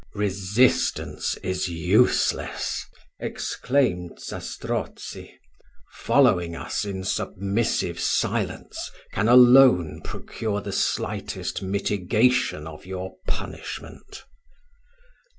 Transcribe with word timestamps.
"Resistance 0.15 1.37
is 1.43 1.67
useless," 1.67 2.87
exclaimed 3.19 4.17
Zastrozzi; 4.19 5.39
"following 5.93 6.55
us 6.55 6.85
in 6.85 7.03
submissive 7.03 7.99
silence 7.99 8.89
can 9.13 9.27
alone 9.27 10.01
procure 10.03 10.59
the 10.61 10.71
slightest 10.71 11.61
mitigation 11.61 12.65
of 12.65 12.83
your 12.83 13.13
punishment." 13.27 14.23